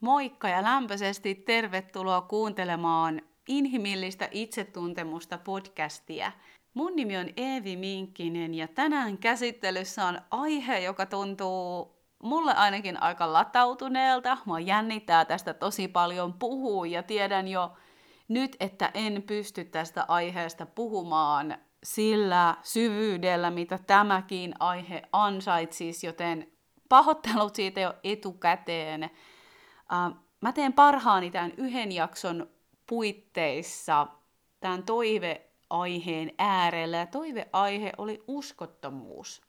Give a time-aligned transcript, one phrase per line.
[0.00, 6.32] Moikka ja lämpöisesti tervetuloa kuuntelemaan Inhimillistä itsetuntemusta podcastia.
[6.74, 13.32] Mun nimi on Eevi Minkkinen ja tänään käsittelyssä on aihe, joka tuntuu mulle ainakin aika
[13.32, 14.38] latautuneelta.
[14.44, 17.72] Mua jännittää tästä tosi paljon puhua ja tiedän jo
[18.28, 26.52] nyt, että en pysty tästä aiheesta puhumaan sillä syvyydellä, mitä tämäkin aihe ansaitsisi, joten
[26.88, 29.10] pahoittelut siitä jo etukäteen.
[30.40, 32.50] Mä teen parhaani tämän yhden jakson
[32.86, 34.06] puitteissa
[34.60, 39.42] tämän toiveaiheen äärellä, ja toiveaihe oli uskottomuus.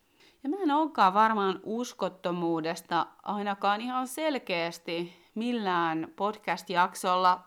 [0.43, 7.43] Ja mä en olekaan varmaan uskottomuudesta ainakaan ihan selkeästi millään podcast-jaksolla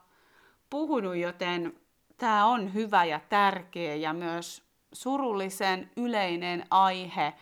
[0.70, 1.80] puhunut, joten
[2.16, 7.33] tämä on hyvä ja tärkeä ja myös surullisen yleinen aihe.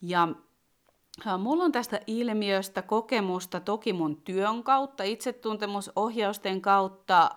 [0.00, 0.28] Ja
[1.38, 7.30] Mulla on tästä ilmiöstä kokemusta toki mun työn kautta, itsetuntemusohjausten kautta,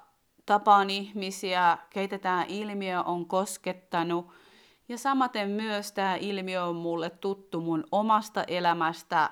[0.45, 4.27] tapaan ihmisiä, keitä tämä ilmiö on koskettanut.
[4.89, 9.29] Ja samaten myös tämä ilmiö on mulle tuttu mun omasta elämästä,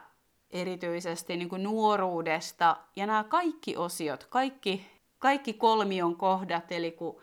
[0.49, 2.77] erityisesti niin kuin nuoruudesta.
[2.95, 4.85] Ja nämä kaikki osiot, kaikki,
[5.19, 7.21] kaikki kolmion kohdat, eli kun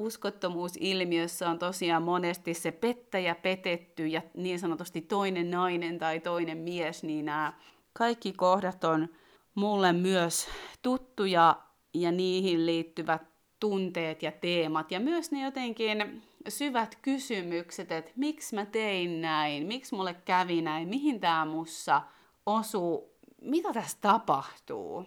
[0.00, 7.02] uskottomuusilmiössä on tosiaan monesti se pettäjä petetty ja niin sanotusti toinen nainen tai toinen mies,
[7.02, 7.52] niin nämä
[7.92, 9.08] kaikki kohdat on
[9.54, 10.48] mulle myös
[10.82, 11.56] tuttuja
[11.94, 13.22] ja niihin liittyvät
[13.60, 19.94] tunteet ja teemat ja myös ne jotenkin syvät kysymykset, että miksi mä tein näin, miksi
[19.94, 22.02] mulle kävi näin, mihin tämä mussa
[22.46, 25.04] osuu, mitä tässä tapahtuu.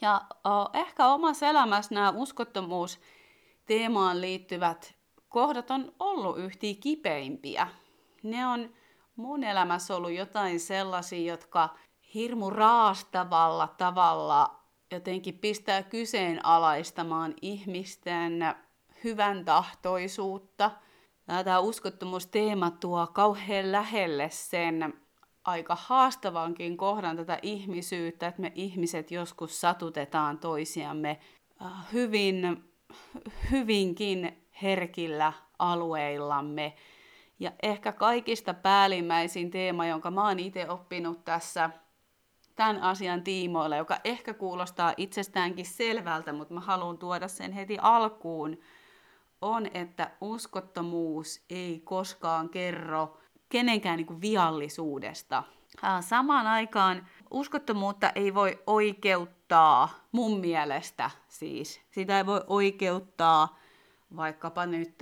[0.00, 3.00] Ja uh, ehkä omassa elämässä nämä uskottomuus
[3.66, 4.94] teemaan liittyvät
[5.28, 7.68] kohdat on ollut yhtiä kipeimpiä.
[8.22, 8.70] Ne on
[9.16, 11.68] mun elämässä ollut jotain sellaisia, jotka
[12.14, 18.54] hirmu raastavalla tavalla jotenkin pistää kyseenalaistamaan ihmisten
[19.04, 20.70] hyvän tahtoisuutta.
[21.44, 24.94] Tämä uskottomuusteema tuo kauhean lähelle sen
[25.44, 31.18] aika haastavankin kohdan tätä ihmisyyttä, että me ihmiset joskus satutetaan toisiamme
[31.62, 32.64] äh, hyvin
[33.50, 36.74] hyvinkin herkillä alueillamme.
[37.38, 41.70] Ja ehkä kaikista päällimmäisin teema, jonka mä oon itse oppinut tässä
[42.56, 48.58] tämän asian tiimoilla, joka ehkä kuulostaa itsestäänkin selvältä, mutta mä haluan tuoda sen heti alkuun,
[49.40, 55.42] on, että uskottomuus ei koskaan kerro kenenkään niin kuin viallisuudesta.
[56.00, 61.80] Samaan aikaan uskottomuutta ei voi oikeuttaa, mun mielestä siis.
[61.90, 63.58] Sitä ei voi oikeuttaa
[64.16, 64.98] vaikkapa nyt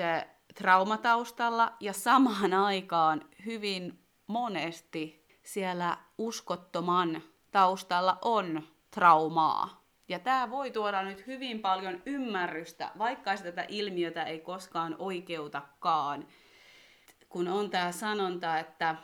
[0.55, 9.81] traumataustalla ja samaan aikaan hyvin monesti siellä uskottoman taustalla on traumaa.
[10.09, 16.27] Ja tämä voi tuoda nyt hyvin paljon ymmärrystä, vaikka tätä ilmiötä ei koskaan oikeutakaan.
[17.29, 18.97] Kun on tämä sanonta, että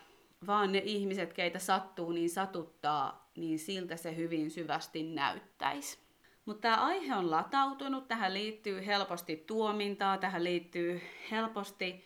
[0.47, 5.99] vaan ne ihmiset, keitä sattuu, niin satuttaa, niin siltä se hyvin syvästi näyttäisi.
[6.45, 12.05] Mutta tämä aihe on latautunut, tähän liittyy helposti tuomintaa, tähän liittyy helposti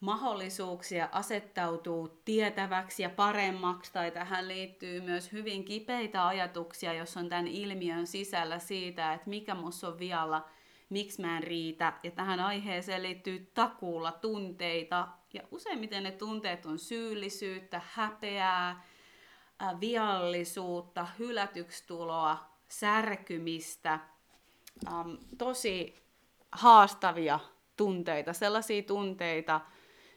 [0.00, 7.46] mahdollisuuksia asettautuu tietäväksi ja paremmaksi, tai tähän liittyy myös hyvin kipeitä ajatuksia, jos on tämän
[7.46, 10.48] ilmiön sisällä siitä, että mikä musta on vialla,
[10.88, 11.92] miksi mä en riitä.
[12.02, 18.84] Ja tähän aiheeseen liittyy takuulla tunteita, ja useimmiten ne tunteet on syyllisyyttä, häpeää,
[19.80, 24.00] viallisuutta, hylätyksi tuloa, särkymistä,
[25.38, 25.94] tosi
[26.52, 27.40] haastavia
[27.76, 29.60] tunteita, sellaisia tunteita,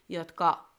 [0.09, 0.71] jotka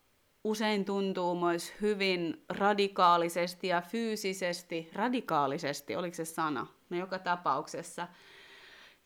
[0.45, 8.09] usein tuntuu myös hyvin radikaalisesti ja fyysisesti, radikaalisesti, oliko se sana, no joka tapauksessa.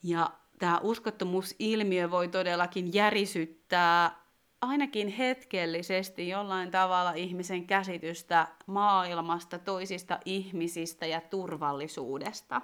[0.02, 4.25] Ja tämä uskottomuusilmiö voi todellakin järisyttää
[4.60, 12.62] ainakin hetkellisesti jollain tavalla ihmisen käsitystä maailmasta, toisista ihmisistä ja turvallisuudesta.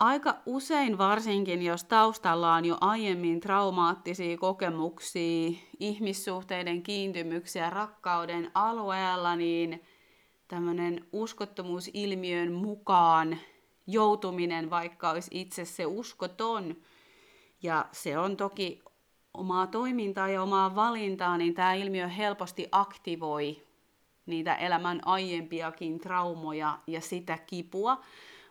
[0.00, 9.82] Aika usein varsinkin, jos taustalla on jo aiemmin traumaattisia kokemuksia, ihmissuhteiden kiintymyksiä rakkauden alueella, niin
[10.48, 13.38] tämmöinen uskottomuusilmiön mukaan
[13.86, 16.76] joutuminen, vaikka olisi itse se uskoton,
[17.62, 18.82] ja se on toki
[19.34, 23.66] omaa toimintaa ja omaa valintaa, niin tämä ilmiö helposti aktivoi
[24.26, 28.00] niitä elämän aiempiakin traumoja ja sitä kipua,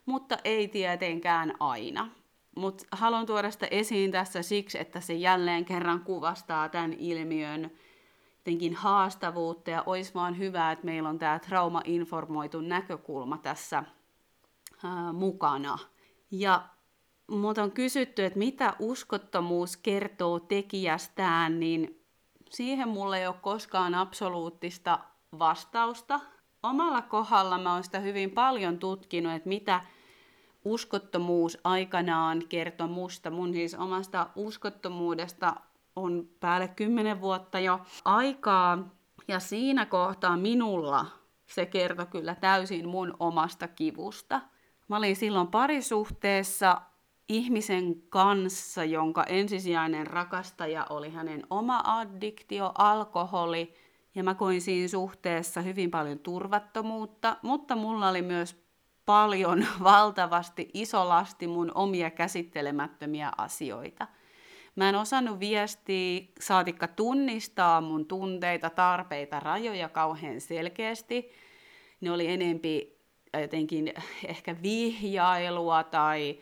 [0.05, 2.09] mutta ei tietenkään aina.
[2.55, 7.71] Mutta haluan tuoda sitä esiin tässä siksi, että se jälleen kerran kuvastaa tämän ilmiön
[8.37, 13.83] jotenkin haastavuutta ja olisi vaan hyvä, että meillä on tämä trauma-informoitu näkökulma tässä
[14.83, 15.77] ää, mukana.
[16.31, 16.69] Ja
[17.31, 22.03] Mutta on kysytty, että mitä uskottomuus kertoo tekijästään, niin
[22.49, 24.99] siihen mulle ei ole koskaan absoluuttista
[25.39, 26.19] vastausta.
[26.63, 29.81] Omalla kohdalla mä oon sitä hyvin paljon tutkinut, että mitä
[30.65, 33.29] uskottomuus aikanaan kertoi musta.
[33.29, 35.55] Mun siis omasta uskottomuudesta
[35.95, 38.89] on päälle kymmenen vuotta jo aikaa.
[39.27, 41.05] Ja siinä kohtaa minulla
[41.47, 44.41] se kertoi kyllä täysin mun omasta kivusta.
[44.87, 46.81] Mä olin silloin parisuhteessa
[47.31, 53.73] ihmisen kanssa, jonka ensisijainen rakastaja oli hänen oma addiktio, alkoholi.
[54.15, 58.65] Ja mä koin siinä suhteessa hyvin paljon turvattomuutta, mutta mulla oli myös
[59.05, 64.07] paljon, valtavasti, iso lasti mun omia käsittelemättömiä asioita.
[64.75, 71.31] Mä en osannut viestiä, saatikka tunnistaa mun tunteita, tarpeita, rajoja kauhean selkeästi.
[72.01, 73.01] Ne oli enempi
[73.41, 73.93] jotenkin
[74.27, 76.39] ehkä vihjailua tai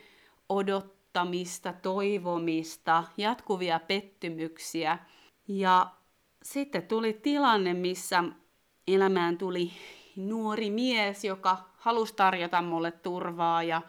[0.50, 5.00] odottamista, toivomista, jatkuvia pettymyksiä.
[5.48, 5.92] Ja
[6.44, 8.24] sitten tuli tilanne, missä
[8.88, 9.72] elämään tuli
[10.16, 13.82] nuori mies, joka halusi tarjota mulle turvaa ja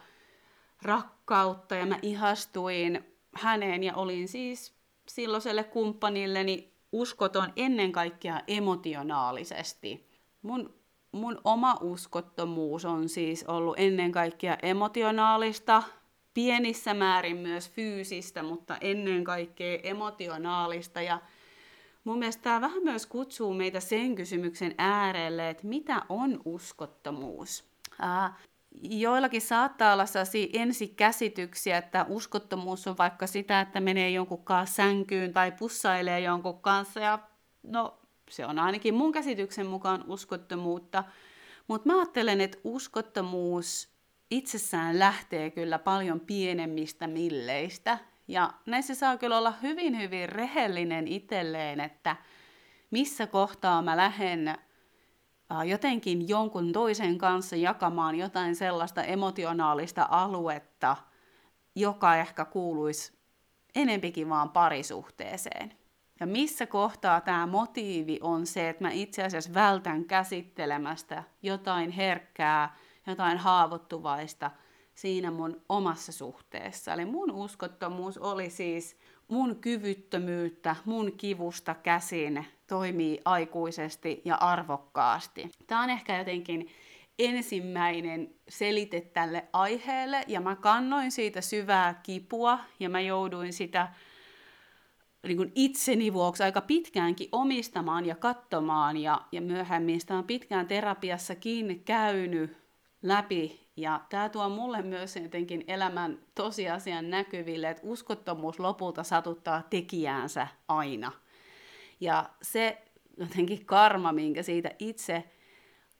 [0.81, 4.73] rakkautta ja mä ihastuin häneen ja olin siis
[5.07, 10.09] silloiselle kumppanilleni uskoton ennen kaikkea emotionaalisesti.
[10.41, 10.73] Mun,
[11.11, 15.83] mun oma uskottomuus on siis ollut ennen kaikkea emotionaalista,
[16.33, 21.01] pienissä määrin myös fyysistä, mutta ennen kaikkea emotionaalista.
[21.01, 21.21] Ja
[22.03, 27.63] mun mielestä tämä vähän myös kutsuu meitä sen kysymyksen äärelle, että mitä on uskottomuus?
[27.99, 28.33] Ää,
[28.81, 35.33] joillakin saattaa olla sellaisia ensikäsityksiä, että uskottomuus on vaikka sitä, että menee jonkun kanssa sänkyyn
[35.33, 36.99] tai pussailee jonkun kanssa.
[36.99, 37.19] Ja
[37.63, 37.97] no,
[38.29, 41.03] se on ainakin mun käsityksen mukaan uskottomuutta.
[41.67, 43.90] Mutta mä ajattelen, että uskottomuus
[44.31, 47.97] itsessään lähtee kyllä paljon pienemmistä milleistä.
[48.27, 52.15] Ja näissä saa kyllä olla hyvin, hyvin rehellinen itselleen, että
[52.91, 54.55] missä kohtaa mä lähden
[55.65, 60.97] jotenkin jonkun toisen kanssa jakamaan jotain sellaista emotionaalista aluetta,
[61.75, 63.13] joka ehkä kuuluisi
[63.75, 65.73] enempikin vaan parisuhteeseen.
[66.19, 72.75] Ja missä kohtaa tämä motiivi on se, että mä itse asiassa vältän käsittelemästä jotain herkkää,
[73.11, 74.51] jotain haavoittuvaista
[74.95, 76.93] siinä mun omassa suhteessa.
[76.93, 78.97] Eli mun uskottomuus oli siis
[79.27, 85.49] mun kyvyttömyyttä, mun kivusta käsin toimii aikuisesti ja arvokkaasti.
[85.67, 86.69] Tämä on ehkä jotenkin
[87.19, 93.87] ensimmäinen selite tälle aiheelle, ja mä kannoin siitä syvää kipua, ja mä jouduin sitä
[95.27, 100.67] niin kuin itseni vuoksi aika pitkäänkin omistamaan ja katsomaan, ja, ja myöhemmin sitä on pitkään
[100.67, 102.60] terapiassakin käynyt
[103.01, 103.67] läpi.
[103.75, 111.11] Ja tämä tuo mulle myös jotenkin elämän tosiasian näkyville, että uskottomuus lopulta satuttaa tekijäänsä aina.
[111.99, 112.81] Ja se
[113.17, 115.23] jotenkin karma, minkä siitä itse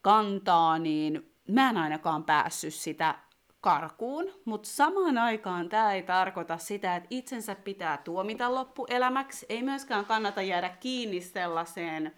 [0.01, 3.15] kantaa, niin mä en ainakaan päässyt sitä
[3.61, 9.45] karkuun, mutta samaan aikaan tämä ei tarkoita sitä, että itsensä pitää tuomita loppuelämäksi.
[9.49, 12.15] Ei myöskään kannata jäädä kiinni sellaiseen,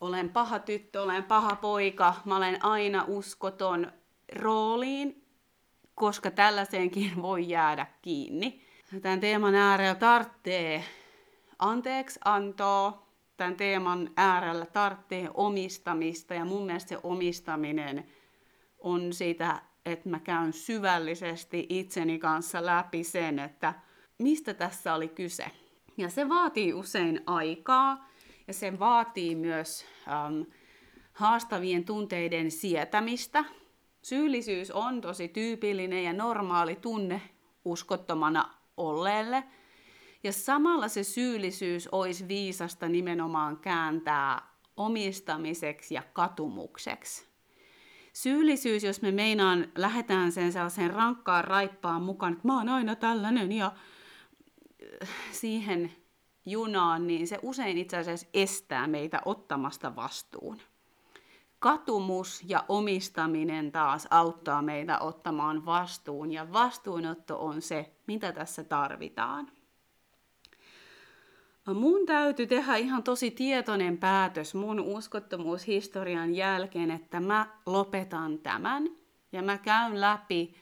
[0.00, 3.92] olen paha tyttö, olen paha poika, mä olen aina uskoton
[4.36, 5.26] rooliin,
[5.94, 8.62] koska tällaiseenkin voi jäädä kiinni.
[9.02, 10.84] Tämän teeman äärellä tarvitsee
[11.58, 13.06] anteeksi antoa,
[13.36, 18.06] tämän teeman äärellä tarvitsee omistamista ja mun mielestä se omistaminen
[18.78, 23.74] on sitä, että mä käyn syvällisesti itseni kanssa läpi sen, että
[24.18, 25.46] mistä tässä oli kyse.
[25.96, 28.08] Ja se vaatii usein aikaa
[28.46, 30.42] ja se vaatii myös ähm,
[31.12, 33.44] haastavien tunteiden sietämistä.
[34.02, 37.22] Syyllisyys on tosi tyypillinen ja normaali tunne
[37.64, 39.44] uskottomana olleelle–
[40.24, 44.42] ja samalla se syyllisyys olisi viisasta nimenomaan kääntää
[44.76, 47.30] omistamiseksi ja katumukseksi.
[48.12, 53.52] Syyllisyys, jos me meinaan, lähdetään sen sellaiseen rankkaan raippaan mukaan, että mä oon aina tällainen
[53.52, 53.66] ja
[55.02, 55.92] äh, siihen
[56.46, 60.60] junaan, niin se usein itse asiassa estää meitä ottamasta vastuun.
[61.60, 69.50] Katumus ja omistaminen taas auttaa meitä ottamaan vastuun, ja vastuunotto on se, mitä tässä tarvitaan.
[71.74, 78.90] Mun täytyy tehdä ihan tosi tietoinen päätös mun uskottomuushistorian jälkeen, että mä lopetan tämän
[79.32, 80.54] ja mä käyn läpi,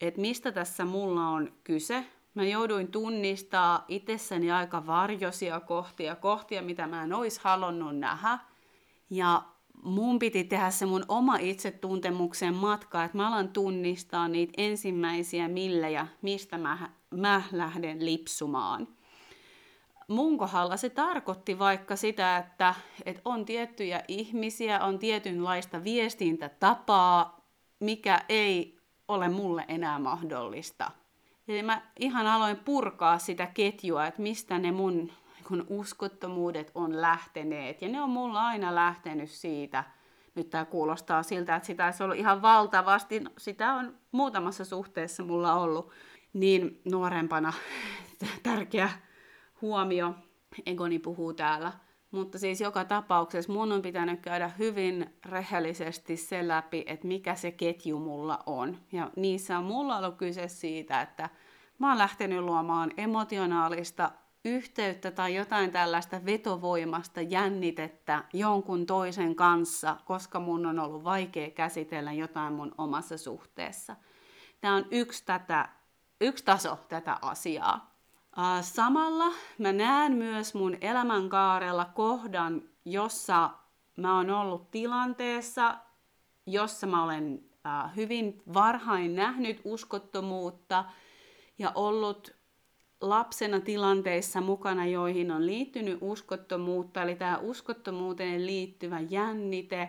[0.00, 2.06] että mistä tässä mulla on kyse.
[2.34, 8.38] Mä jouduin tunnistaa itsessäni aika varjosia kohtia, kohtia, mitä mä en olisi halunnut nähdä.
[9.10, 9.42] Ja
[9.82, 16.06] mun piti tehdä se mun oma itsetuntemuksen matka, että mä alan tunnistaa niitä ensimmäisiä millejä,
[16.22, 18.88] mistä mä, mä lähden lipsumaan.
[20.08, 22.74] Mun kohdalla se tarkoitti vaikka sitä, että,
[23.06, 27.46] että on tiettyjä ihmisiä, on tietynlaista viestintätapaa,
[27.80, 30.90] mikä ei ole mulle enää mahdollista.
[31.48, 37.82] Eli mä ihan aloin purkaa sitä ketjua, että mistä ne mun kun uskottomuudet on lähteneet.
[37.82, 39.84] Ja ne on mulla aina lähtenyt siitä,
[40.34, 45.24] nyt tämä kuulostaa siltä, että sitä olisi ollut ihan valtavasti, no, sitä on muutamassa suhteessa
[45.24, 45.90] mulla ollut,
[46.32, 47.52] niin nuorempana
[48.42, 48.90] tärkeä
[49.62, 50.14] huomio,
[50.66, 51.72] Egoni puhuu täällä.
[52.10, 57.50] Mutta siis joka tapauksessa mun on pitänyt käydä hyvin rehellisesti se läpi, että mikä se
[57.50, 58.78] ketju mulla on.
[58.92, 61.28] Ja niissä on mulla ollut kyse siitä, että
[61.78, 64.10] mä oon lähtenyt luomaan emotionaalista
[64.44, 72.12] yhteyttä tai jotain tällaista vetovoimasta jännitettä jonkun toisen kanssa, koska mun on ollut vaikea käsitellä
[72.12, 73.96] jotain mun omassa suhteessa.
[74.60, 75.68] Tämä on yksi, tätä,
[76.20, 77.92] yksi taso tätä asiaa.
[78.60, 83.50] Samalla mä näen myös mun elämänkaarella kohdan, jossa
[83.96, 85.76] mä oon ollut tilanteessa,
[86.46, 87.44] jossa mä olen
[87.96, 90.84] hyvin varhain nähnyt uskottomuutta
[91.58, 92.41] ja ollut
[93.02, 99.88] lapsena tilanteissa mukana, joihin on liittynyt uskottomuutta, eli tämä uskottomuuteen liittyvä jännite,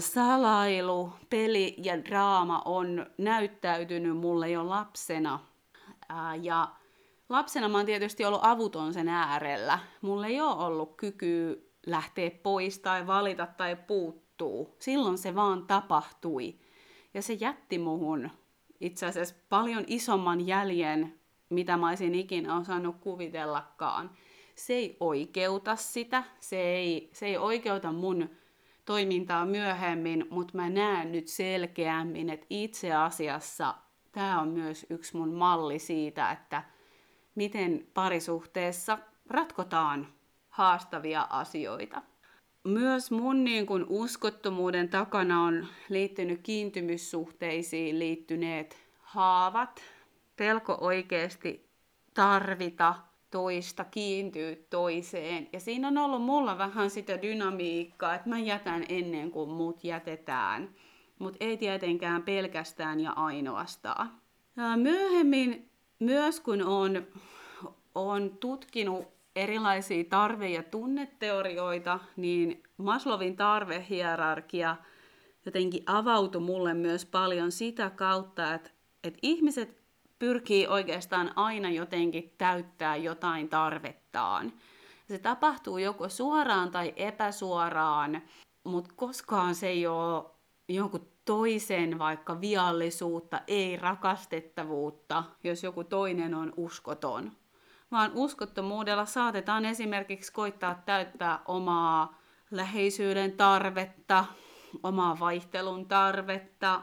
[0.00, 5.40] salailu, peli ja draama on näyttäytynyt mulle jo lapsena.
[6.42, 6.68] Ja
[7.28, 9.78] lapsena mä oon tietysti ollut avuton sen äärellä.
[10.02, 14.76] Mulla ei ole ollut kykyä lähteä pois tai valita tai puuttuu.
[14.78, 16.58] Silloin se vaan tapahtui.
[17.14, 18.30] Ja se jätti muhun
[18.80, 21.17] itse asiassa paljon isomman jäljen
[21.50, 24.10] mitä mä olisin ikinä osannut kuvitellakaan.
[24.54, 28.30] Se ei oikeuta sitä, se ei, se ei oikeuta mun
[28.84, 33.74] toimintaa myöhemmin, mutta mä näen nyt selkeämmin, että itse asiassa
[34.12, 36.62] tämä on myös yksi mun malli siitä, että
[37.34, 40.06] miten parisuhteessa ratkotaan
[40.48, 42.02] haastavia asioita.
[42.64, 49.82] Myös mun niin kun uskottomuuden takana on liittynyt kiintymyssuhteisiin liittyneet haavat,
[50.38, 51.68] pelko oikeasti
[52.14, 52.94] tarvita
[53.30, 55.48] toista, kiintyä toiseen.
[55.52, 60.74] Ja siinä on ollut mulla vähän sitä dynamiikkaa, että mä jätän ennen kuin muut jätetään.
[61.18, 64.10] Mutta ei tietenkään pelkästään ja ainoastaan.
[64.76, 67.06] Myöhemmin, myös kun on,
[67.94, 69.04] on tutkinut
[69.36, 74.76] erilaisia tarve- ja tunneteorioita, niin Maslowin tarvehierarkia
[75.46, 78.70] jotenkin avautui mulle myös paljon sitä kautta, että,
[79.04, 79.77] että ihmiset
[80.18, 84.52] pyrkii oikeastaan aina jotenkin täyttää jotain tarvettaan.
[85.08, 88.22] Se tapahtuu joko suoraan tai epäsuoraan,
[88.64, 90.24] mutta koskaan se ei ole
[90.68, 97.32] jonkun toisen vaikka viallisuutta, ei rakastettavuutta, jos joku toinen on uskoton.
[97.90, 102.18] Vaan uskottomuudella saatetaan esimerkiksi koittaa täyttää omaa
[102.50, 104.24] läheisyyden tarvetta,
[104.82, 106.82] omaa vaihtelun tarvetta,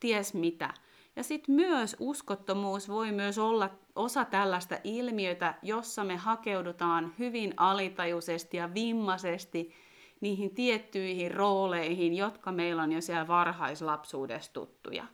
[0.00, 0.74] ties mitä.
[1.16, 8.56] Ja sitten myös uskottomuus voi myös olla osa tällaista ilmiötä, jossa me hakeudutaan hyvin alitajuisesti
[8.56, 9.74] ja vimmaisesti
[10.20, 15.04] niihin tiettyihin rooleihin, jotka meillä on jo siellä varhaislapsuudessa tuttuja.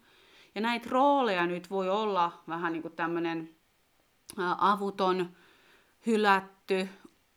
[0.55, 3.51] Ja näitä rooleja nyt voi olla vähän niin kuin tämmöinen
[4.59, 5.31] avuton,
[6.07, 6.89] hylätty,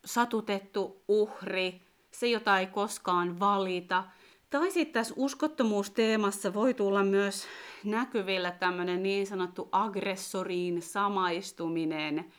[0.04, 4.04] satutettu uhri, se jota ei koskaan valita.
[4.52, 7.46] Tai sitten tässä uskottomuusteemassa voi tulla myös
[7.84, 12.32] näkyvillä tämmöinen niin sanottu aggressoriin samaistuminen.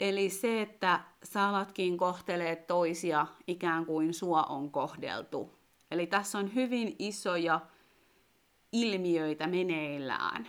[0.00, 5.50] Eli se, että sä alatkin kohtelee toisia ikään kuin sua on kohdeltu.
[5.90, 7.60] Eli tässä on hyvin isoja
[8.72, 10.48] ilmiöitä meneillään.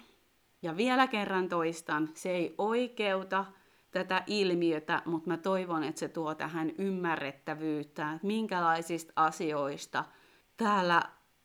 [0.61, 3.45] Ja vielä kerran toistan, se ei oikeuta
[3.91, 10.05] tätä ilmiötä, mutta mä toivon, että se tuo tähän ymmärrettävyyttä, että minkälaisista asioista
[10.57, 11.03] täällä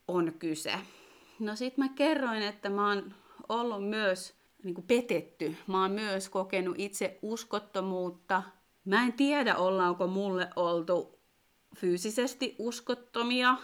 [0.08, 0.74] on kyse.
[1.38, 3.14] No sit mä kerroin, että mä oon
[3.48, 5.56] ollut myös niin kuin petetty.
[5.66, 8.42] Mä oon myös kokenut itse uskottomuutta.
[8.84, 11.18] Mä en tiedä, ollaanko mulle oltu
[11.76, 13.56] fyysisesti uskottomia.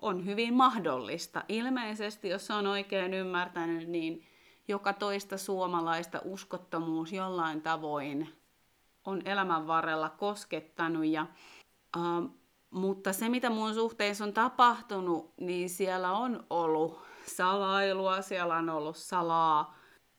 [0.00, 1.44] On hyvin mahdollista.
[1.48, 4.26] Ilmeisesti, jos on oikein ymmärtänyt, niin
[4.68, 8.28] joka toista suomalaista uskottomuus jollain tavoin
[9.04, 11.04] on elämän varrella koskettanut.
[11.04, 11.26] Ja,
[11.96, 12.30] uh,
[12.76, 18.96] mutta se, mitä mun suhteissa on tapahtunut, niin siellä on ollut salailua, siellä on ollut
[18.96, 19.76] salaa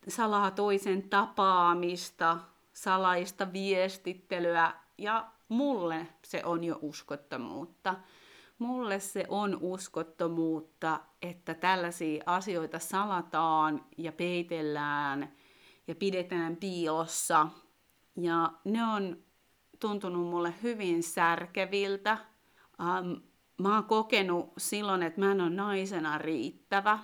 [0.08, 2.38] salaa toisen tapaamista,
[2.74, 7.96] salaista viestittelyä ja mulle se on jo uskottomuutta.
[8.60, 15.32] Mulle se on uskottomuutta, että tällaisia asioita salataan ja peitellään
[15.88, 17.48] ja pidetään piilossa.
[18.16, 19.18] Ja ne on
[19.80, 22.18] tuntunut mulle hyvin särkeviltä.
[22.82, 23.22] Um,
[23.62, 27.00] mä oon kokenut silloin, että mä en ole naisena riittävä.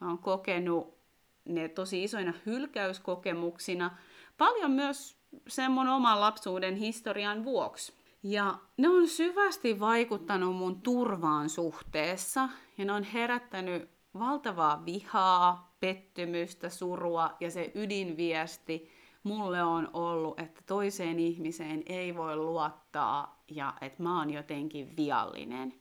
[0.00, 0.98] Mä oon kokenut
[1.44, 3.96] ne tosi isoina hylkäyskokemuksina.
[4.38, 5.16] Paljon myös
[5.48, 7.92] sen mun oman lapsuuden historian vuoksi.
[8.22, 12.48] Ja ne on syvästi vaikuttanut mun turvaan suhteessa
[12.78, 18.90] ja ne on herättänyt valtavaa vihaa, pettymystä, surua ja se ydinviesti
[19.22, 25.74] mulle on ollut, että toiseen ihmiseen ei voi luottaa ja että mä oon jotenkin viallinen.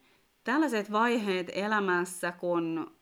[0.44, 2.96] Tällaiset vaiheet elämässä, kun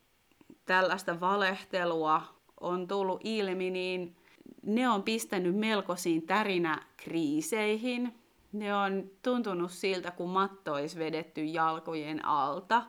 [0.65, 2.21] tällaista valehtelua
[2.59, 4.15] on tullut ilmi, niin
[4.63, 8.15] ne on pistänyt melkoisiin tärinäkriiseihin.
[8.51, 12.83] Ne on tuntunut siltä, kun matto olisi vedetty jalkojen alta.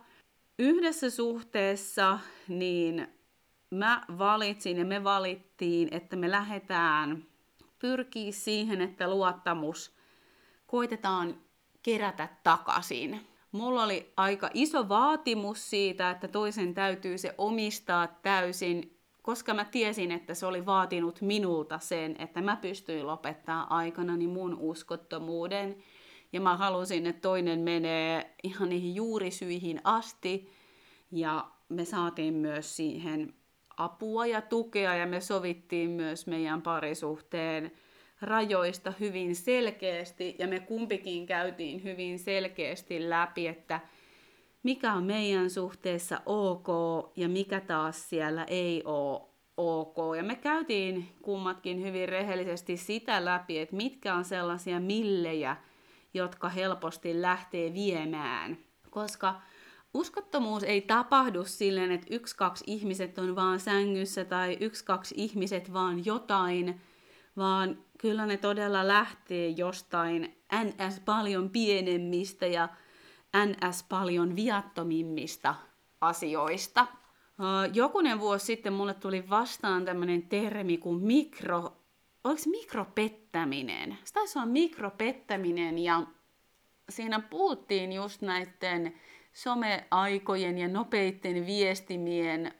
[0.58, 3.08] Yhdessä suhteessa niin
[3.70, 7.29] mä valitsin ja me valittiin, että me lähdetään
[7.80, 9.94] pyrkii siihen, että luottamus
[10.66, 11.40] koitetaan
[11.82, 13.20] kerätä takaisin.
[13.52, 20.12] Mulla oli aika iso vaatimus siitä, että toisen täytyy se omistaa täysin koska mä tiesin,
[20.12, 25.76] että se oli vaatinut minulta sen, että mä pystyin lopettaa aikanani mun uskottomuuden.
[26.32, 30.52] Ja mä halusin, että toinen menee ihan niihin juurisyihin asti.
[31.12, 33.34] Ja me saatiin myös siihen
[33.84, 37.72] apua ja tukea ja me sovittiin myös meidän parisuhteen
[38.20, 43.80] rajoista hyvin selkeästi ja me kumpikin käytiin hyvin selkeästi läpi, että
[44.62, 46.68] mikä on meidän suhteessa ok
[47.16, 49.20] ja mikä taas siellä ei ole
[49.56, 49.96] ok.
[50.16, 55.56] Ja me käytiin kummatkin hyvin rehellisesti sitä läpi, että mitkä on sellaisia millejä,
[56.14, 58.58] jotka helposti lähtee viemään.
[58.90, 59.40] Koska
[59.94, 65.72] uskottomuus ei tapahdu silleen, että yksi, kaksi ihmiset on vaan sängyssä tai yksi, kaksi ihmiset
[65.72, 66.80] vaan jotain,
[67.36, 71.00] vaan kyllä ne todella lähtee jostain ns.
[71.00, 72.68] paljon pienemmistä ja
[73.46, 73.84] ns.
[73.88, 75.54] paljon viattomimmista
[76.00, 76.86] asioista.
[77.74, 81.76] Jokunen vuosi sitten mulle tuli vastaan tämmöinen termi kuin mikro,
[82.24, 83.98] oliko mikropettäminen?
[84.04, 86.02] Se taisi olla mikropettäminen ja
[86.88, 88.94] siinä puhuttiin just näiden
[89.32, 92.54] someaikojen ja nopeiden viestimien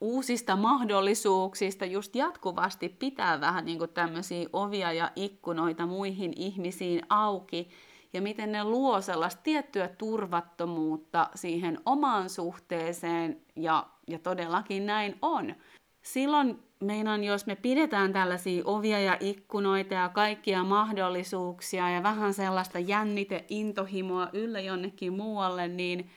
[0.00, 7.70] uusista mahdollisuuksista just jatkuvasti pitää vähän niin kuin tämmöisiä ovia ja ikkunoita muihin ihmisiin auki
[8.12, 15.54] ja miten ne luo sellaista tiettyä turvattomuutta siihen omaan suhteeseen ja, ja todellakin näin on.
[16.02, 22.78] Silloin meinan, jos me pidetään tällaisia ovia ja ikkunoita ja kaikkia mahdollisuuksia ja vähän sellaista
[22.78, 26.10] jännite, intohimoa yllä jonnekin muualle, niin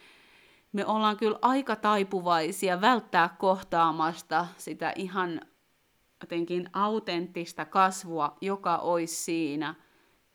[0.71, 5.41] me ollaan kyllä aika taipuvaisia välttää kohtaamasta sitä ihan
[6.21, 9.75] jotenkin autenttista kasvua, joka olisi siinä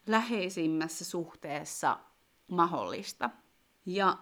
[0.07, 1.99] läheisimmässä suhteessa
[2.49, 3.31] mahdollista.
[3.87, 4.19] Ja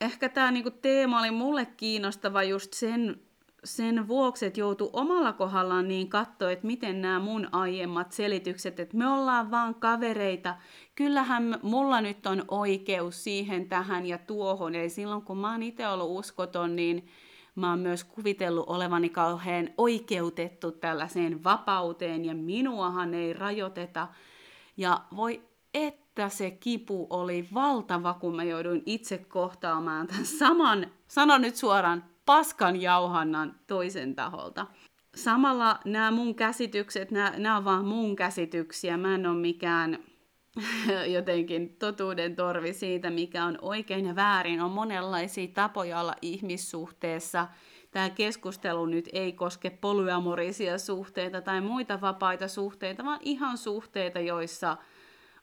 [0.00, 3.20] ehkä tämä niinku teema oli mulle kiinnostava just sen,
[3.64, 8.96] sen vuoksi, että joutuu omalla kohdallaan niin katsoa, että miten nämä mun aiemmat selitykset, että
[8.96, 10.56] me ollaan vaan kavereita,
[10.94, 14.74] kyllähän mulla nyt on oikeus siihen, tähän ja tuohon.
[14.74, 17.06] Eli silloin kun mä oon itse ollut uskoton, niin
[17.54, 24.08] mä oon myös kuvitellut olevani kauhean oikeutettu tällaiseen vapauteen ja minuahan ei rajoiteta.
[24.76, 25.42] Ja voi
[25.74, 32.04] että se kipu oli valtava, kun mä jouduin itse kohtaamaan tämän saman, sanon nyt suoraan,
[32.26, 34.66] paskan jauhannan toisen taholta.
[35.14, 38.96] Samalla nämä mun käsitykset, nämä, nämä on vaan mun käsityksiä.
[38.96, 39.98] Mä en ole mikään
[41.16, 44.60] jotenkin totuuden torvi siitä, mikä on oikein ja väärin.
[44.60, 47.48] On monenlaisia tapoja olla ihmissuhteessa.
[47.90, 54.76] Tämä keskustelu nyt ei koske polyamorisia suhteita tai muita vapaita suhteita, vaan ihan suhteita, joissa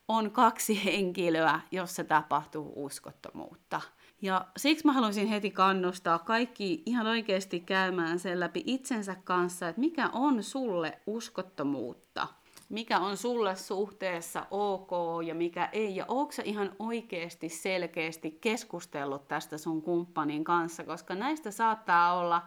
[0.07, 3.81] on kaksi henkilöä, jossa tapahtuu uskottomuutta.
[4.21, 9.79] Ja siksi mä haluaisin heti kannustaa kaikki ihan oikeasti käymään sen läpi itsensä kanssa, että
[9.79, 12.27] mikä on sulle uskottomuutta–
[12.71, 14.91] mikä on sulle suhteessa ok
[15.25, 15.95] ja mikä ei.
[15.95, 22.41] Ja onko sä ihan oikeasti selkeästi keskustellut tästä sun kumppanin kanssa, koska näistä saattaa olla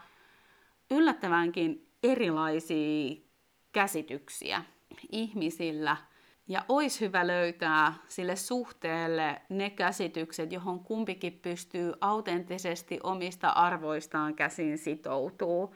[0.90, 3.16] yllättävänkin erilaisia
[3.72, 4.64] käsityksiä
[5.12, 5.96] ihmisillä.
[6.48, 14.78] Ja olisi hyvä löytää sille suhteelle ne käsitykset, johon kumpikin pystyy autenttisesti omista arvoistaan käsin
[14.78, 15.74] sitoutuu.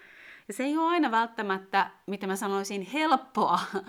[0.48, 3.58] Ja se ei ole aina välttämättä, mitä mä sanoisin, helppoa,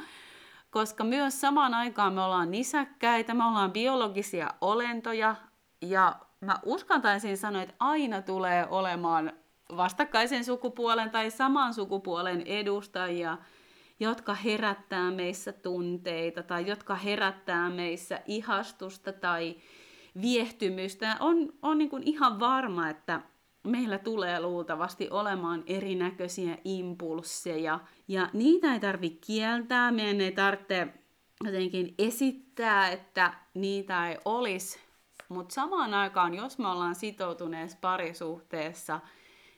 [0.71, 5.35] koska myös samaan aikaan me ollaan nisäkkäitä, me ollaan biologisia olentoja,
[5.81, 9.33] ja mä uskantaisin sanoa, että aina tulee olemaan
[9.77, 13.37] vastakkaisen sukupuolen tai saman sukupuolen edustajia,
[13.99, 19.55] jotka herättää meissä tunteita tai jotka herättää meissä ihastusta tai
[20.21, 21.17] viehtymystä.
[21.19, 23.21] On, on niin kuin ihan varma, että
[23.63, 30.87] meillä tulee luultavasti olemaan erinäköisiä impulsseja, ja niitä ei tarvitse kieltää, meidän ei tarvitse
[31.43, 34.79] jotenkin esittää, että niitä ei olisi,
[35.29, 38.99] mutta samaan aikaan, jos me ollaan sitoutuneessa parisuhteessa,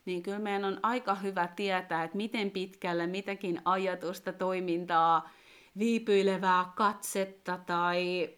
[0.05, 5.29] niin kyllä meidän on aika hyvä tietää, että miten pitkälle mitäkin ajatusta, toimintaa,
[5.77, 8.29] viipyilevää katsetta tai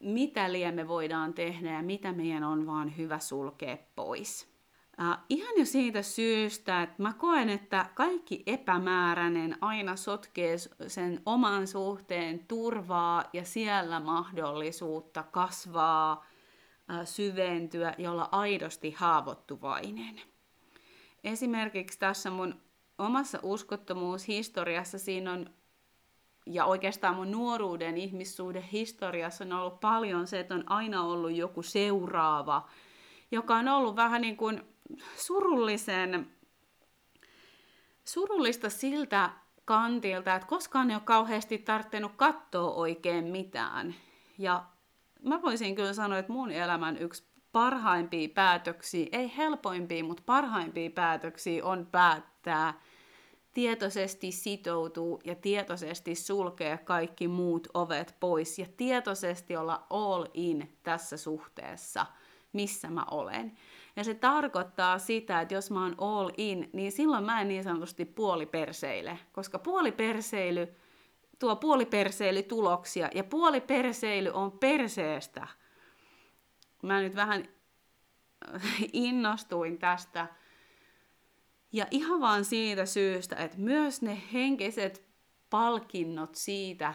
[0.00, 4.48] mitä liian me voidaan tehdä ja mitä meidän on vaan hyvä sulkea pois.
[5.00, 11.66] Uh, ihan jo siitä syystä, että mä koen, että kaikki epämääräinen aina sotkee sen oman
[11.66, 20.20] suhteen turvaa ja siellä mahdollisuutta kasvaa, uh, syventyä ja olla aidosti haavoittuvainen.
[21.24, 22.60] Esimerkiksi tässä mun
[22.98, 25.50] omassa uskottomuushistoriassa siinä on,
[26.46, 31.62] ja oikeastaan mun nuoruuden ihmissuuden historiassa on ollut paljon se, että on aina ollut joku
[31.62, 32.68] seuraava,
[33.30, 34.62] joka on ollut vähän niin kuin
[35.16, 36.30] surullisen,
[38.04, 39.30] surullista siltä
[39.64, 43.94] kantilta, että koskaan ei ole kauheasti tarvinnut katsoa oikein mitään.
[44.38, 44.64] Ja
[45.22, 47.24] mä voisin kyllä sanoa, että mun elämän yksi
[47.58, 52.80] parhaimpia päätöksiä, ei helpoimpia, mutta parhaimpia päätöksiä on päättää
[53.54, 61.16] tietoisesti sitoutuu ja tietoisesti sulkee kaikki muut ovet pois ja tietoisesti olla all in tässä
[61.16, 62.06] suhteessa,
[62.52, 63.52] missä mä olen.
[63.96, 67.64] Ja se tarkoittaa sitä, että jos mä oon all in, niin silloin mä en niin
[67.64, 70.68] sanotusti puoliperseile, koska puoliperseily
[71.38, 75.48] tuo puoliperseily tuloksia ja puoliperseily on perseestä.
[76.82, 77.48] Mä nyt vähän
[78.92, 80.26] innostuin tästä.
[81.72, 85.08] Ja ihan vaan siitä syystä, että myös ne henkiset
[85.50, 86.94] palkinnot siitä,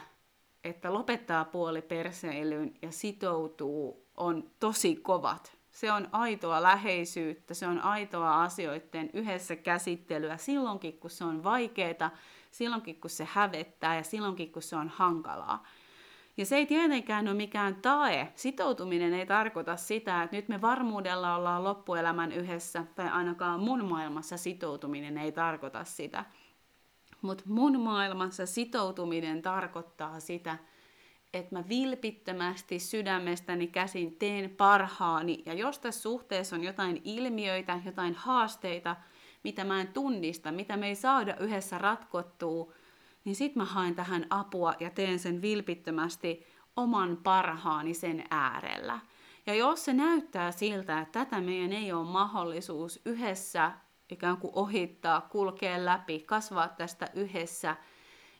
[0.63, 5.57] että lopettaa puoliperseilyyn ja sitoutuu, on tosi kovat.
[5.71, 12.11] Se on aitoa läheisyyttä, se on aitoa asioiden yhdessä käsittelyä silloinkin, kun se on vaikeaa,
[12.51, 15.65] silloinkin, kun se hävettää ja silloinkin, kun se on hankalaa.
[16.37, 18.31] Ja se ei tietenkään ole mikään tae.
[18.35, 24.37] Sitoutuminen ei tarkoita sitä, että nyt me varmuudella ollaan loppuelämän yhdessä, tai ainakaan mun maailmassa
[24.37, 26.25] sitoutuminen ei tarkoita sitä.
[27.21, 30.57] Mutta mun maailmassa sitoutuminen tarkoittaa sitä,
[31.33, 35.43] että mä vilpittömästi sydämestäni käsin teen parhaani.
[35.45, 38.95] Ja jos tässä suhteessa on jotain ilmiöitä, jotain haasteita,
[39.43, 42.73] mitä mä en tunnista, mitä me ei saada yhdessä ratkottua,
[43.25, 48.99] niin sit mä haen tähän apua ja teen sen vilpittömästi oman parhaani sen äärellä.
[49.45, 53.71] Ja jos se näyttää siltä, että tätä meidän ei ole mahdollisuus yhdessä
[54.09, 57.75] ikään kuin ohittaa, kulkea läpi, kasvaa tästä yhdessä,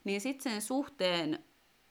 [0.03, 1.43] niin sitten sen suhteen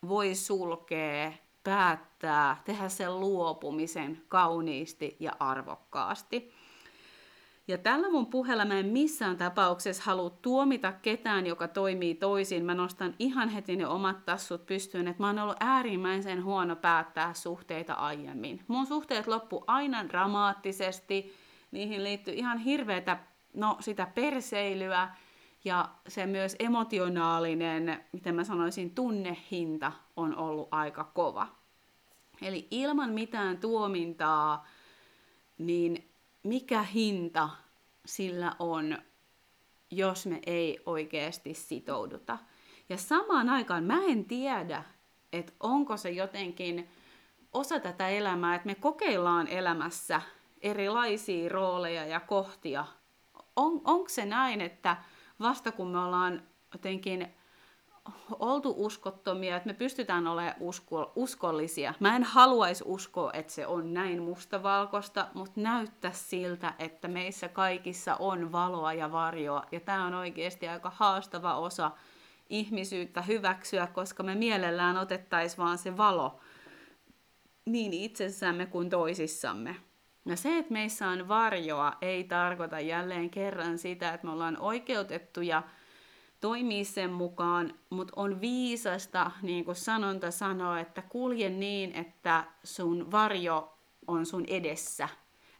[0.08, 1.32] voi sulkea,
[1.64, 6.52] päättää, tehdä sen luopumisen kauniisti ja arvokkaasti.
[7.68, 12.64] Ja tällä mun puheella mä en missään tapauksessa halua tuomita ketään, joka toimii toisin.
[12.64, 17.34] Mä nostan ihan heti ne omat tassut pystyyn, että mä oon ollut äärimmäisen huono päättää
[17.34, 18.60] suhteita aiemmin.
[18.68, 21.34] Mun suhteet loppu aina dramaattisesti,
[21.70, 23.18] niihin liittyy ihan hirveätä,
[23.54, 25.08] no sitä perseilyä,
[25.64, 31.48] ja se myös emotionaalinen, miten mä sanoisin, tunnehinta on ollut aika kova.
[32.42, 34.66] Eli ilman mitään tuomintaa,
[35.58, 36.11] niin
[36.42, 37.48] mikä hinta
[38.06, 38.98] sillä on,
[39.90, 42.38] jos me ei oikeasti sitouduta.
[42.88, 44.84] Ja samaan aikaan mä en tiedä,
[45.32, 46.88] että onko se jotenkin
[47.52, 50.22] osa tätä elämää, että me kokeillaan elämässä
[50.60, 52.84] erilaisia rooleja ja kohtia.
[53.56, 54.96] On, onko se näin, että
[55.40, 57.34] vasta kun me ollaan jotenkin
[58.38, 61.94] oltu uskottomia, että me pystytään olemaan usko, uskollisia.
[62.00, 68.14] Mä en haluaisi uskoa, että se on näin mustavalkoista, mutta näyttää siltä, että meissä kaikissa
[68.14, 69.62] on valoa ja varjoa.
[69.72, 71.90] Ja tämä on oikeasti aika haastava osa
[72.50, 76.40] ihmisyyttä hyväksyä, koska me mielellään otettaisiin vaan se valo
[77.64, 79.76] niin itsessämme kuin toisissamme.
[80.26, 85.62] Ja se, että meissä on varjoa, ei tarkoita jälleen kerran sitä, että me ollaan oikeutettuja
[86.42, 93.10] toimii sen mukaan, mutta on viisasta, niin kuin sanonta sanoo, että kulje niin, että sun
[93.10, 95.08] varjo on sun edessä.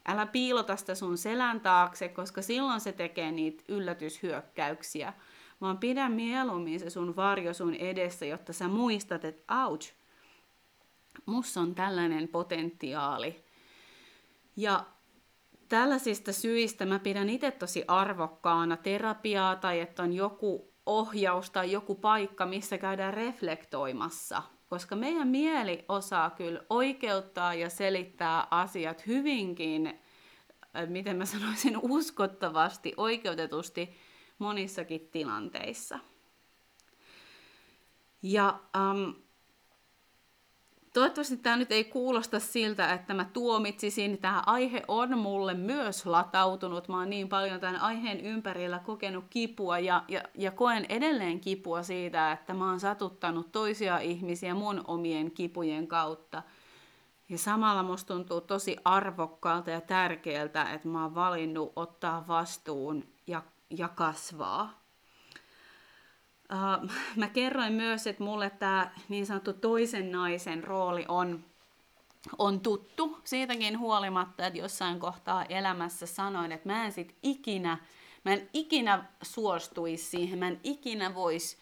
[0.07, 5.13] älä piilota sitä sun selän taakse, koska silloin se tekee niitä yllätyshyökkäyksiä,
[5.61, 9.93] vaan pidä mieluummin se sun varjo sun edessä, jotta sä muistat, että ouch,
[11.25, 13.43] mussa on tällainen potentiaali.
[14.55, 14.85] Ja
[15.69, 21.95] tällaisista syistä mä pidän itse tosi arvokkaana terapiaa tai että on joku ohjaus tai joku
[21.95, 24.43] paikka, missä käydään reflektoimassa.
[24.69, 32.93] Koska meidän mieli osaa kyllä oikeuttaa ja selittää asiat hyvinkin, äh, miten mä sanoisin, uskottavasti,
[32.97, 33.95] oikeutetusti
[34.39, 35.99] monissakin tilanteissa.
[38.21, 38.59] Ja
[40.93, 44.17] Toivottavasti tämä nyt ei kuulosta siltä, että mä tuomitsisin.
[44.17, 46.87] Tämä aihe on mulle myös latautunut.
[46.87, 51.83] Mä oon niin paljon tämän aiheen ympärillä kokenut kipua ja, ja, ja koen edelleen kipua
[51.83, 56.43] siitä, että mä oon satuttanut toisia ihmisiä mun omien kipujen kautta.
[57.29, 63.41] Ja samalla musta tuntuu tosi arvokkaalta ja tärkeältä, että mä oon valinnut ottaa vastuun ja,
[63.69, 64.82] ja kasvaa.
[66.51, 71.45] Uh, mä kerroin myös, että mulle tämä niin sanottu toisen naisen rooli on,
[72.37, 73.17] on tuttu.
[73.23, 77.77] Siitäkin huolimatta, että jossain kohtaa elämässä sanoin, että mä en sit ikinä,
[78.25, 81.57] mä en ikinä suostuisi siihen, mä en ikinä voisi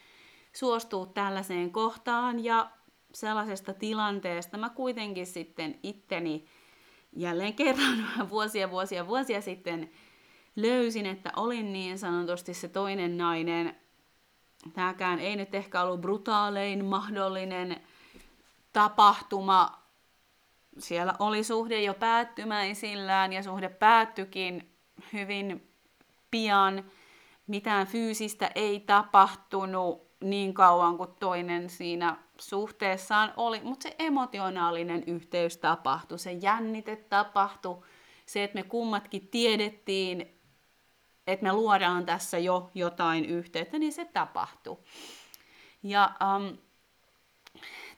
[0.53, 2.71] suostua tällaiseen kohtaan ja
[3.13, 6.45] sellaisesta tilanteesta mä kuitenkin sitten itteni
[7.15, 9.91] jälleen kerran vuosia, vuosia, vuosia sitten
[10.55, 13.75] löysin, että olin niin sanotusti se toinen nainen,
[14.74, 17.82] Tämäkään ei nyt ehkä ollut brutaalein mahdollinen
[18.74, 19.82] tapahtuma.
[20.80, 24.71] Siellä oli suhde jo päättymäisillään ja suhde päättyikin
[25.13, 25.67] hyvin
[26.32, 26.91] pian.
[27.47, 35.58] Mitään fyysistä ei tapahtunut niin kauan kuin toinen siinä suhteessaan oli, mutta se emotionaalinen yhteys
[35.58, 37.84] tapahtui, se jännite tapahtui,
[38.26, 40.40] se, että me kummatkin tiedettiin,
[41.27, 44.84] että me luodaan tässä jo jotain yhteyttä, niin se tapahtuu.
[45.84, 46.57] Ja um,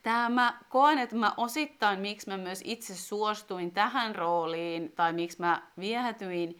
[0.02, 5.40] tämä mä koen, että mä osittain, miksi mä myös itse suostuin tähän rooliin, tai miksi
[5.40, 6.58] mä viehätyin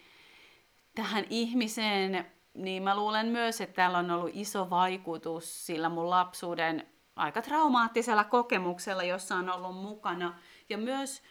[0.94, 6.86] tähän ihmiseen, niin mä luulen myös, että täällä on ollut iso vaikutus sillä mun lapsuuden
[7.16, 10.38] aika traumaattisella kokemuksella, jossa on ollut mukana.
[10.68, 11.22] Ja myös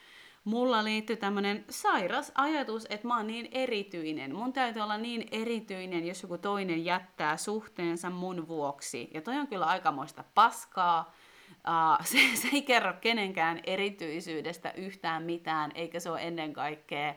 [0.43, 4.35] mulla liittyy tämmöinen sairas ajatus, että mä oon niin erityinen.
[4.35, 9.09] Mun täytyy olla niin erityinen, jos joku toinen jättää suhteensa mun vuoksi.
[9.13, 11.13] Ja toi on kyllä aikamoista paskaa.
[11.51, 17.15] Uh, se, se ei kerro kenenkään erityisyydestä yhtään mitään, eikä se ole ennen kaikkea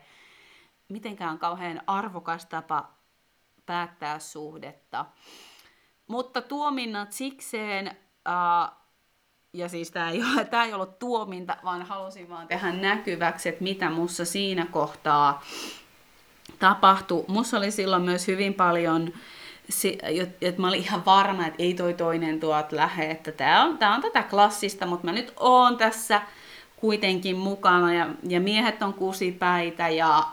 [0.89, 2.91] mitenkään kauhean arvokas tapa
[3.65, 5.05] päättää suhdetta.
[6.07, 8.86] Mutta tuominnat sikseen uh,
[9.57, 13.63] ja siis tämä ei, ole, tämä ei ollut tuominta, vaan halusin vaan tehdä näkyväksi, että
[13.63, 15.43] mitä mussa siinä kohtaa
[16.59, 17.25] tapahtui.
[17.27, 19.13] Mussa oli silloin myös hyvin paljon,
[20.41, 23.95] että mä olin ihan varma, että ei toi toinen tuot lähe, että tämä on, tämä
[23.95, 26.21] on tätä klassista, mutta mä nyt oon tässä
[26.75, 30.23] kuitenkin mukana ja, ja miehet on kusipäitä ja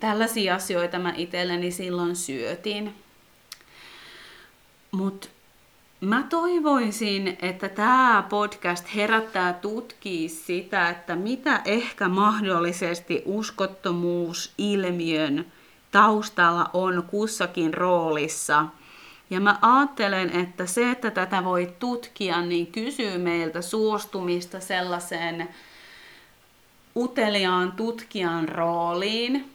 [0.00, 2.94] tällaisia asioita mä itselleni silloin syötin.
[4.90, 5.28] Mutta
[6.02, 15.46] Mä toivoisin, että tämä podcast herättää tutkii sitä, että mitä ehkä mahdollisesti uskottomuusilmiön
[15.90, 18.66] taustalla on kussakin roolissa.
[19.30, 25.48] Ja mä ajattelen, että se, että tätä voi tutkia, niin kysyy meiltä suostumista sellaiseen
[26.96, 29.51] uteliaan tutkijan rooliin,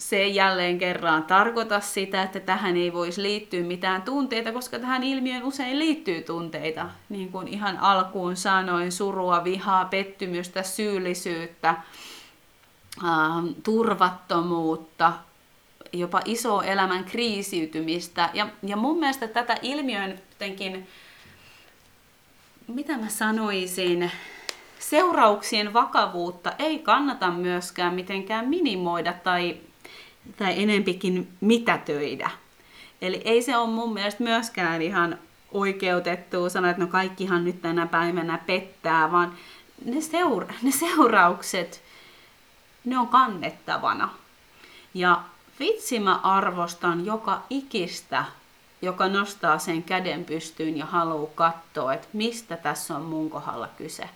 [0.00, 5.02] se ei jälleen kerran tarkoita sitä, että tähän ei voisi liittyä mitään tunteita, koska tähän
[5.02, 6.86] ilmiöön usein liittyy tunteita.
[7.08, 15.12] Niin kuin ihan alkuun sanoin, surua, vihaa, pettymystä, syyllisyyttä, äh, turvattomuutta,
[15.92, 18.30] jopa iso elämän kriisiytymistä.
[18.34, 20.88] Ja, ja mun mielestä tätä ilmiön jotenkin,
[22.68, 24.10] mitä mä sanoisin,
[24.78, 29.56] seurauksien vakavuutta ei kannata myöskään mitenkään minimoida tai
[30.36, 32.30] tai enempikin mitätöidä.
[33.02, 35.18] Eli ei se ole mun mielestä myöskään ihan
[35.52, 39.34] oikeutettu sanoa, että no kaikkihan nyt tänä päivänä pettää, vaan
[39.84, 41.82] ne, seura- ne seuraukset,
[42.84, 44.08] ne on kannettavana.
[44.94, 45.22] Ja
[45.60, 48.24] vitsi mä arvostan joka ikistä,
[48.82, 54.10] joka nostaa sen käden pystyyn ja haluaa katsoa, että mistä tässä on mun kohdalla kyse.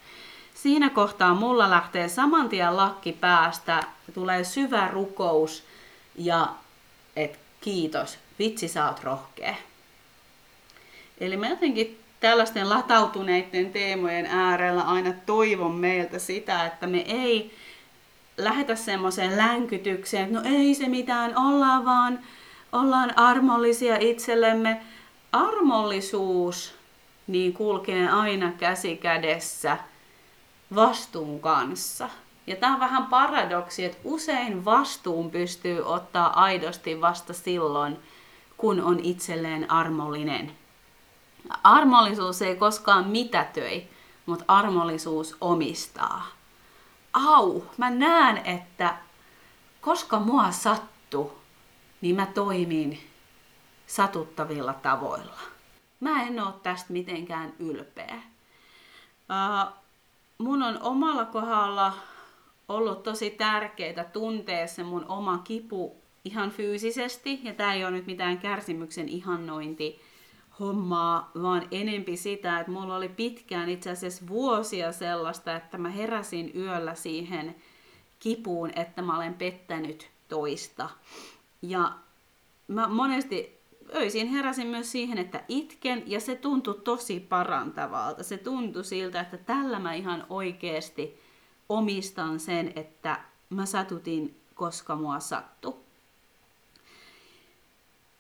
[0.55, 3.81] Siinä kohtaa mulla lähtee saman tien lakki päästä,
[4.15, 5.65] tulee syvä rukous
[6.17, 6.55] ja
[7.17, 9.55] että kiitos, vitsi sä oot rohkea.
[11.21, 17.55] Eli mä jotenkin tällaisten latautuneiden teemojen äärellä aina toivon meiltä sitä, että me ei
[18.37, 22.19] lähetä semmoiseen länkytykseen, että no ei se mitään, ollaan vaan,
[22.73, 24.81] ollaan armollisia itsellemme.
[25.33, 26.75] Armollisuus
[27.27, 29.79] niin kulkee aina käsi kädessä
[30.75, 32.09] vastuun kanssa.
[32.47, 37.99] Ja tämä on vähän paradoksi, että usein vastuun pystyy ottaa aidosti vasta silloin,
[38.57, 40.57] kun on itselleen armollinen.
[41.63, 43.89] Armollisuus ei koskaan mitätöi,
[44.27, 46.27] mutta armollisuus omistaa.
[47.13, 48.97] Au, mä näen, että
[49.81, 51.39] koska mua sattuu,
[52.01, 53.01] niin mä toimin
[53.87, 55.39] satuttavilla tavoilla.
[56.01, 58.15] Mä en oo tästä mitenkään ylpeä.
[58.15, 59.73] Uh,
[60.39, 61.93] mun on omalla kohdalla
[62.69, 68.07] ollut tosi tärkeää tuntea se mun oma kipu ihan fyysisesti, ja tämä ei ole nyt
[68.07, 70.01] mitään kärsimyksen ihannointi
[70.61, 76.53] hommaa, vaan enempi sitä, että mulla oli pitkään itse asiassa vuosia sellaista, että mä heräsin
[76.55, 77.55] yöllä siihen
[78.19, 80.91] kipuun, että mä olen pettänyt toista.
[81.63, 81.93] Ja
[82.69, 83.61] mä monesti
[83.95, 88.23] öisin heräsin myös siihen, että itken, ja se tuntui tosi parantavalta.
[88.23, 91.21] Se tuntui siltä, että tällä mä ihan oikeasti
[91.69, 95.85] omistan sen, että mä satutin, koska mua sattu.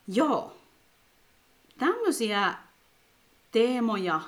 [0.08, 0.56] Joo.
[1.78, 2.54] Tämmöisiä
[3.52, 4.20] teemoja,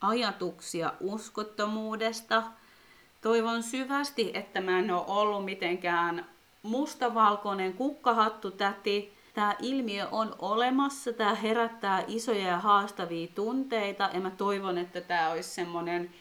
[0.00, 2.42] ajatuksia uskottomuudesta.
[3.20, 6.26] Toivon syvästi, että mä en ole ollut mitenkään
[6.62, 9.12] mustavalkoinen kukkahattu täti.
[9.34, 15.30] Tämä ilmiö on olemassa, tämä herättää isoja ja haastavia tunteita ja mä toivon, että tämä
[15.30, 16.14] olisi semmoinen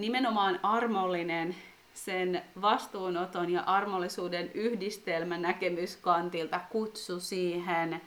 [0.00, 1.56] nimenomaan armollinen
[1.94, 8.00] sen vastuunoton ja armollisuuden yhdistelmä näkemyskantilta kutsu siihen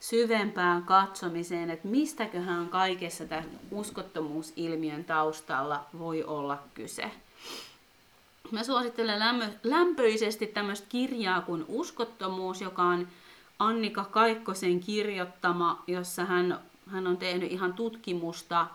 [0.00, 7.10] syvempään katsomiseen, että mistäköhän kaikessa tämän uskottomuusilmiön taustalla voi olla kyse.
[8.50, 13.08] Mä suosittelen lämmö, lämpöisesti tämmöistä kirjaa kuin Uskottomuus, joka on
[13.58, 18.66] Annika Kaikkosen kirjoittama, jossa hän, hän on tehnyt ihan tutkimusta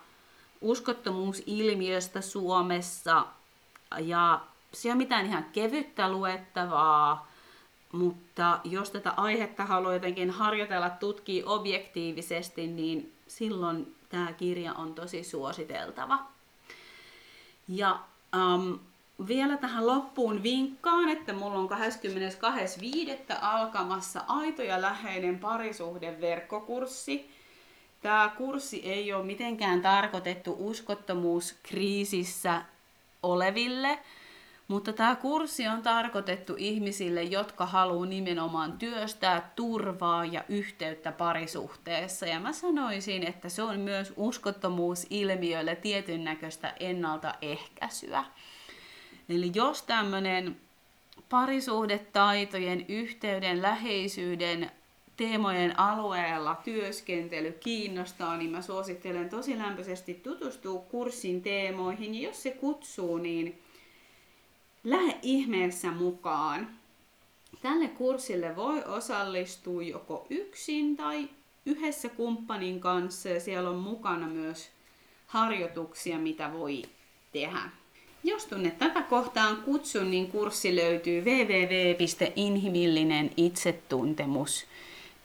[0.61, 3.25] uskottomuusilmiöstä Suomessa.
[3.99, 4.41] Ja
[4.73, 7.31] se ole mitään ihan kevyttä luettavaa,
[7.91, 15.23] mutta jos tätä aihetta haluaa jotenkin harjoitella, tutkia objektiivisesti, niin silloin tämä kirja on tosi
[15.23, 16.19] suositeltava.
[17.67, 17.99] Ja
[18.55, 18.79] um,
[19.27, 21.75] vielä tähän loppuun vinkkaan, että mulla on 22.5.
[23.41, 27.40] alkamassa aito ja läheinen parisuhdeverkkokurssi.
[28.01, 32.61] Tämä kurssi ei ole mitenkään tarkoitettu uskottomuuskriisissä
[33.23, 33.99] oleville,
[34.67, 42.25] mutta tämä kurssi on tarkoitettu ihmisille, jotka haluaa nimenomaan työstää turvaa ja yhteyttä parisuhteessa.
[42.25, 48.23] Ja mä sanoisin, että se on myös uskottomuusilmiölle tietyn näköistä ennaltaehkäisyä.
[49.29, 50.57] Eli jos tämmöinen
[51.29, 54.71] parisuhdetaitojen, yhteyden, läheisyyden,
[55.21, 62.15] teemojen alueella työskentely kiinnostaa, niin mä suosittelen tosi lämpöisesti tutustua kurssin teemoihin.
[62.15, 63.61] Ja jos se kutsuu, niin
[64.83, 66.69] lähde ihmeessä mukaan.
[67.61, 71.29] Tälle kurssille voi osallistua joko yksin tai
[71.65, 74.69] yhdessä kumppanin kanssa ja siellä on mukana myös
[75.27, 76.83] harjoituksia, mitä voi
[77.33, 77.61] tehdä.
[78.23, 81.25] Jos tunnet tätä kohtaan kutsun, niin kurssi löytyy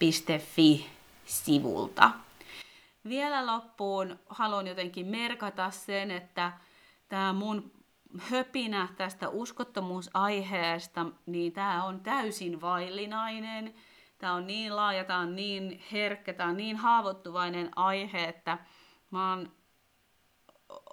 [0.01, 2.11] www.inhimillinenitsetuntemus.fi-sivulta.
[3.09, 6.53] Vielä loppuun haluan jotenkin merkata sen, että
[7.09, 7.73] tämä mun
[8.19, 13.75] höpinä tästä uskottomuusaiheesta, niin tämä on täysin vaillinainen.
[14.19, 18.59] Tämä on niin laaja, tämä on niin herkkä, tämä on niin haavoittuvainen aihe, että
[19.11, 19.53] mä oon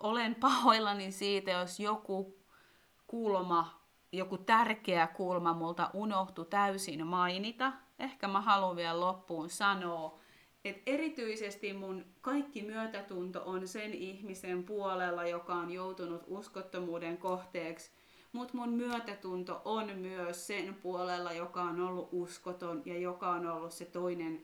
[0.03, 2.37] olen pahoillani siitä, jos joku
[3.07, 3.79] kulma,
[4.11, 7.73] joku tärkeä kulma multa unohtu täysin mainita.
[7.99, 10.19] Ehkä mä haluan vielä loppuun sanoa,
[10.65, 17.91] että erityisesti mun kaikki myötätunto on sen ihmisen puolella, joka on joutunut uskottomuuden kohteeksi,
[18.31, 23.71] mutta mun myötätunto on myös sen puolella, joka on ollut uskoton ja joka on ollut
[23.71, 24.43] se toinen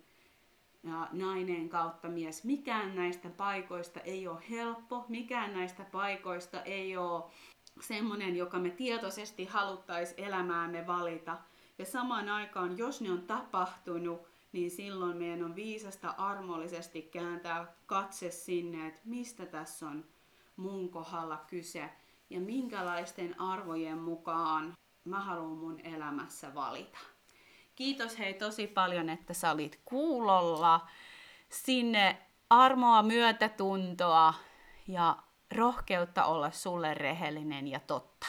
[0.84, 2.44] ja nainen kautta mies.
[2.44, 7.24] Mikään näistä paikoista ei ole helppo, mikään näistä paikoista ei ole
[7.82, 11.38] semmoinen, joka me tietoisesti haluttaisiin elämäämme valita.
[11.80, 14.22] Ja samaan aikaan, jos ne on tapahtunut,
[14.52, 20.06] niin silloin meidän on viisasta armollisesti kääntää katse sinne, että mistä tässä on
[20.56, 21.90] mun kohdalla kyse
[22.30, 26.98] ja minkälaisten arvojen mukaan mä haluan mun elämässä valita.
[27.76, 30.88] Kiitos hei tosi paljon, että sä olit kuulolla.
[31.50, 32.18] Sinne
[32.50, 34.34] armoa, myötätuntoa
[34.88, 35.18] ja
[35.56, 38.28] rohkeutta olla sulle rehellinen ja totta.